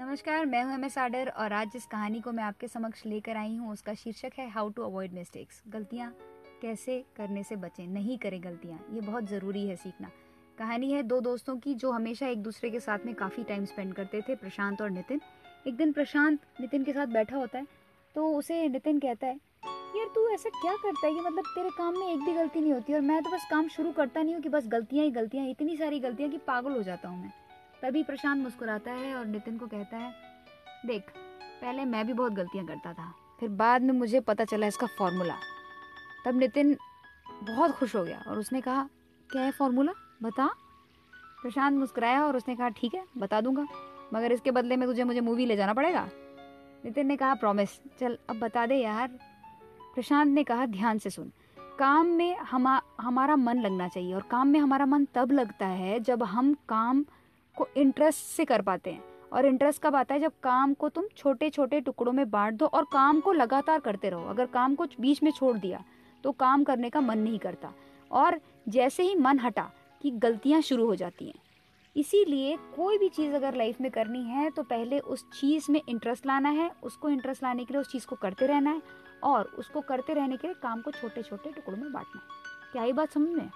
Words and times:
नमस्कार, 0.00 0.44
मैं 0.46 0.62
हूँ 0.64 0.72
एम 0.74 0.84
एस 0.84 0.96
आडर 0.98 1.28
और 1.30 1.52
आज 1.52 1.70
जिस 1.72 1.84
कहानी 1.86 2.20
को 2.20 2.32
मैं 2.32 2.44
आपके 2.44 2.68
समक्ष 2.68 3.04
लेकर 3.06 3.36
आई 3.36 3.54
हूँ, 3.56 3.72
उसका 3.72 3.94
शीर्षक 3.94 4.38
है 4.38 4.48
हाउ 4.50 4.68
टू 4.68 4.82
अवॉइड 4.82 5.12
मिस्टेक्स 5.12 5.60
गलतियाँ 5.68 6.10
कैसे 6.62 6.98
करने 7.16 7.42
से 7.42 7.56
बचें, 7.56 7.86
नहीं 7.86 8.16
करें 8.18 8.42
गलतियाँ, 8.44 8.78
ये 8.92 9.00
बहुत 9.00 9.28
ज़रूरी 9.30 9.66
है 9.66 9.76
सीखना। 9.76 10.10
कहानी 10.58 10.92
है 10.92 11.02
दो 11.02 11.20
दोस्तों 11.20 11.56
की 11.56 11.74
जो 11.74 11.90
हमेशा 11.90 12.26
एक 12.26 12.42
दूसरे 12.42 12.70
के 12.70 12.80
साथ 12.80 13.04
में 13.06 13.14
काफ़ी 13.14 13.44
टाइम 13.44 13.64
स्पेंड 13.64 13.92
करते 13.94 14.20
थे, 14.20 14.34
प्रशांत 14.36 14.82
और 14.82 14.90
नितिन। 14.90 15.20
एक 15.66 15.76
दिन 15.76 15.92
प्रशांत 15.92 16.46
नितिन 16.60 16.84
के 16.84 16.92
साथ 16.92 17.06
बैठा 17.08 17.36
होता 17.36 17.58
है 17.58 17.66
तो 18.14 18.26
उसे 18.38 18.66
नितिन 18.68 18.98
कहता 18.98 19.26
है, 19.26 19.34
यार, 19.96 20.06
तू 20.14 20.28
ऐसा 20.28 20.50
क्या 20.52 20.74
करता 20.74 21.06
है? 21.06 21.12
कि 21.14 21.20
मतलब 21.20 21.44
तेरे 21.46 21.70
काम 21.78 21.98
में 21.98 22.06
एक 22.06 22.20
भी 22.20 22.32
गलती 22.32 22.60
नहीं 22.60 22.72
होती 22.72 22.94
और 22.94 23.00
मैं 23.02 23.22
तो 23.22 23.30
बस 23.30 23.46
काम 23.50 23.68
शुरू 23.68 23.92
करता 23.92 24.22
नहीं 24.22 24.34
हूँ 24.34 24.42
कि 24.42 24.48
बस 24.48 24.68
गलतियाँ 24.68 25.04
ही 25.04 25.10
गलतियाँ, 25.10 25.46
इतनी 25.46 25.76
सारी 25.76 26.00
गलतियाँ 26.00 26.30
कि 26.30 26.38
पागल 26.46 26.72
हो 26.72 26.82
जाता 26.82 27.08
हूँ 27.08 27.22
मैं। 27.22 27.32
तभी 27.82 28.02
प्रशांत 28.02 28.42
मुस्कुराता 28.42 28.92
है 28.92 29.14
और 29.14 29.26
नितिन 29.26 29.58
को 29.58 29.66
कहता 29.66 29.96
है, 29.96 30.12
देख, 30.86 31.10
पहले 31.60 31.84
मैं 31.84 32.06
भी 32.06 32.12
बहुत 32.12 32.32
गलतियाँ 32.32 32.66
करता 32.66 32.92
था, 32.92 33.12
फिर 33.40 33.48
बाद 33.48 33.82
में 33.82 33.92
मुझे 33.94 34.20
पता 34.20 34.44
चला 34.44 34.66
इसका 34.66 34.86
फॉर्मूला। 34.98 35.34
तब 36.24 36.38
नितिन 36.38 36.76
बहुत 37.42 37.70
खुश 37.70 37.94
हो 37.96 38.04
गया 38.04 38.22
और 38.28 38.38
उसने 38.38 38.60
कहा, 38.60 38.88
क्या 39.30 39.42
है 39.42 39.50
फॉर्मूला? 39.50 39.92
बता। 40.22 40.46
प्रशांत 41.42 41.78
मुस्कुराया 41.78 42.24
और 42.24 42.36
उसने 42.36 42.56
कहा, 42.56 42.68
ठीक 42.68 42.94
है, 42.94 43.04
बता 43.18 43.40
दूँगा, 43.40 43.66
मगर 44.14 44.32
इसके 44.32 44.50
बदले 44.50 44.76
में 44.76 44.88
तुझे 44.88 45.04
मुझे 45.04 45.20
मूवी 45.20 45.46
ले 45.46 45.56
जाना 45.56 45.74
पड़ेगा? 45.74 46.08
नितिन 46.84 47.06
ने 47.06 47.16
कहा 47.16 47.34
प्रॉमिस 47.34 47.78
चल, 48.00 48.18
अब 48.30 48.38
बता 48.38 48.66
दे 48.66 48.76
यार। 48.76 49.08
प्रशांत 49.94 50.28
ने 50.28 50.44
कहा, 50.44 50.66
ध्यान 50.66 50.98
से 50.98 51.10
सुन, 51.10 51.32
काम 51.78 52.06
में 52.06 52.36
हमा, 52.36 52.80
हमारा 53.00 53.36
मन 53.36 53.60
लगना 53.60 53.88
चाहिए 53.88 54.14
और 54.14 54.22
काम 54.22 54.48
में 54.48 54.60
हमारा 54.60 54.86
मन 54.86 55.04
तब 55.14 55.32
लगता 55.32 55.66
है 55.66 55.98
जब 56.00 56.22
हम 56.22 56.54
काम 56.68 57.04
को 57.60 57.68
इंटरेस्ट 57.76 58.18
से 58.26 58.44
कर 58.44 58.62
पाते 58.62 58.90
हैं। 58.90 59.04
और 59.32 59.46
इंटरेस्ट 59.46 59.82
कब 59.82 59.96
आता 59.96 60.14
है? 60.14 60.20
जब 60.20 60.32
काम 60.42 60.74
को 60.74 60.88
तुम 60.88 61.04
छोटे 61.16 61.50
छोटे 61.50 61.80
टुकड़ों 61.80 62.12
में 62.12 62.30
बांट 62.30 62.54
दो 62.54 62.66
और 62.66 62.84
काम 62.92 63.20
को 63.20 63.32
लगातार 63.32 63.80
करते 63.80 64.10
रहो। 64.10 64.24
अगर 64.24 64.46
काम 64.46 64.74
को 64.74 64.86
बीच 65.00 65.22
में 65.22 65.30
छोड़ 65.30 65.56
दिया 65.58 65.84
तो 66.24 66.32
काम 66.32 66.64
करने 66.64 66.90
का 66.90 67.00
मन 67.00 67.18
नहीं 67.18 67.38
करता। 67.38 67.72
और 68.12 68.40
जैसे 68.68 69.02
ही 69.02 69.14
मन 69.14 69.38
हटा 69.38 69.70
कि 70.02 70.10
गलतियाँ 70.10 70.60
शुरू 70.60 70.86
हो 70.86 70.94
जाती 70.94 71.26
हैं। 71.26 71.34
इसीलिए 71.96 72.56
कोई 72.76 72.98
भी 72.98 73.08
चीज़ 73.08 73.32
अगर 73.32 73.54
लाइफ 73.54 73.80
में 73.80 73.90
करनी 73.90 74.22
है 74.24 74.50
तो 74.50 74.62
पहले 74.62 74.98
उस 74.98 75.24
चीज़ 75.40 75.70
में 75.72 75.80
इंटरेस्ट 75.88 76.26
लाना 76.26 76.48
है। 76.48 76.70
उसको 76.82 77.08
इंटरेस्ट 77.08 77.42
लाने 77.42 77.64
के 77.64 77.74
लिए 77.74 77.80
उस 77.80 77.92
चीज़ 77.92 78.06
को 78.06 78.16
करते 78.16 78.46
रहना 78.46 78.70
है। 78.70 78.82
और 79.22 79.44
उसको 79.58 79.80
करते 79.80 80.12
रहने 80.12 80.36
के 80.36 80.48
लिए 80.48 80.56
काम 80.62 80.80
को 80.80 80.90
छोटे 80.90 81.22
छोटे 81.22 81.50
टुकड़ों 81.50 81.76
में 81.76 81.92
बांटना 81.92 82.20
है। 82.20 82.28
क्या 82.72 82.84
ये 82.84 82.92
बात 82.92 83.12
समझ 83.12 83.28
में 83.28 83.50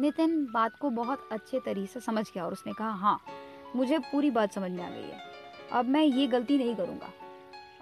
नितिन 0.00 0.44
बात 0.52 0.76
को 0.76 0.90
बहुत 0.90 1.28
अच्छे 1.32 1.60
तरीके 1.60 1.86
से 1.86 2.00
समझ 2.00 2.24
गया 2.34 2.44
और 2.44 2.52
उसने 2.52 2.72
कहा 2.72 2.90
हाँ 2.90 3.20
मुझे 3.76 3.98
पूरी 3.98 4.30
बात 4.30 4.52
समझ 4.52 4.70
में 4.70 4.82
आ 4.84 4.90
गई 4.90 5.02
है। 5.02 5.18
अब 5.72 5.88
मैं 5.88 6.02
ये 6.02 6.26
गलती 6.26 6.58
नहीं 6.58 6.74
करूँगा। 6.76 7.10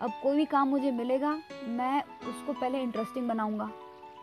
अब 0.00 0.10
कोई 0.22 0.36
भी 0.36 0.44
काम 0.44 0.68
मुझे 0.68 0.90
मिलेगा, 0.90 1.30
मैं 1.66 2.02
उसको 2.02 2.52
पहले 2.52 2.82
इंटरेस्टिंग 2.82 3.28
बनाऊँगा 3.28 3.70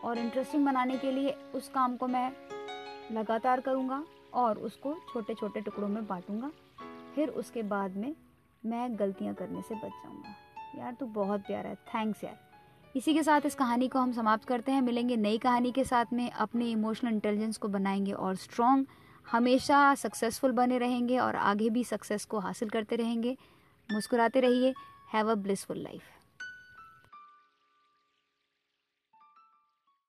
और 0.04 0.18
इंटरेस्टिंग 0.18 0.64
बनाने 0.66 0.96
के 0.98 1.10
लिए 1.12 1.36
उस 1.54 1.68
काम 1.68 1.96
को 1.96 2.06
मैं 2.06 2.30
लगातार 3.12 3.60
करूँगा 3.60 4.02
और 4.34 4.58
उसको 4.58 4.94
छोटे 5.12 5.34
छोटे 5.34 5.60
टुकड़ों 5.60 5.88
में 5.88 6.06
बांटूँगा। 6.06 6.50
फिर 7.14 7.28
उसके 7.28 7.62
बाद 7.62 7.96
में 7.96 8.14
मैं 8.66 8.98
गलतियाँ 8.98 9.34
करने 9.34 9.62
से 9.62 9.74
बच 9.74 9.90
जाऊँगा। 9.90 10.34
यार, 10.78 10.92
तू 10.92 11.06
बहुत 11.06 11.40
प्यारा 11.40 11.68
है। 11.68 11.74
थैंक्स 11.74 12.24
यार। 12.24 12.45
इसी 12.96 13.14
के 13.14 13.22
साथ 13.22 13.40
इस 13.46 13.54
कहानी 13.54 13.88
को 13.88 13.98
हम 13.98 14.12
समाप्त 14.12 14.44
करते 14.44 14.72
हैं। 14.72 14.82
मिलेंगे 14.82 15.16
नई 15.16 15.38
कहानी 15.38 15.72
के 15.72 15.84
साथ 15.84 16.04
में। 16.12 16.30
अपने 16.30 16.70
इमोशनल 16.70 17.12
इंटेलिजेंस 17.12 17.56
को 17.56 17.68
बनाएँगे 17.68 18.12
और 18.12 18.36
स्ट्रॉन्ग 18.36 18.86
हमेशा 19.30 19.94
सक्सेसफुल 19.94 20.52
बने 20.52 20.78
रहेंगे 20.78 21.18
और 21.18 21.36
आगे 21.36 21.70
भी 21.70 21.84
सक्सेस 21.84 22.24
को 22.24 22.38
हासिल 22.38 22.68
करते 22.68 22.96
रहेंगे। 22.96 23.36
मुस्कुराते 23.92 24.40
रहिए। 24.40 24.74
Have 25.12 25.30
a 25.30 25.34
blissful 25.34 25.78
life 25.78 26.02